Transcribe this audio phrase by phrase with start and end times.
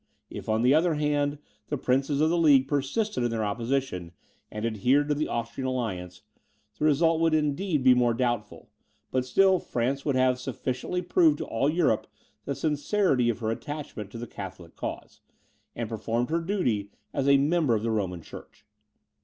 [0.31, 4.13] If, on the other hand, the princes of the League persisted in their opposition,
[4.49, 6.23] and adhered to the Austrian alliance,
[6.79, 8.71] the result would indeed be more doubtful,
[9.11, 12.07] but still France would have sufficiently proved to all Europe
[12.45, 15.21] the sincerity of her attachment to the Catholic cause,
[15.75, 18.65] and performed her duty as a member of the Roman Church.